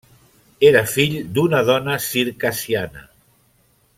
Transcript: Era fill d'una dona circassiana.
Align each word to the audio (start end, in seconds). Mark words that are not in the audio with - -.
Era 0.69 0.79
fill 0.93 1.17
d'una 1.35 1.59
dona 1.69 1.99
circassiana. 2.07 3.07